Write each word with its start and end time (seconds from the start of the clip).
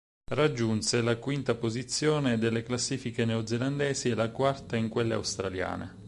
Raggiunse 0.31 0.99
la 1.03 1.15
quinta 1.17 1.53
posizione 1.53 2.39
delle 2.39 2.63
classifiche 2.63 3.23
neozelandesi 3.23 4.09
e 4.09 4.15
la 4.15 4.31
quarta 4.31 4.75
in 4.75 4.89
quelle 4.89 5.13
australiane. 5.13 5.95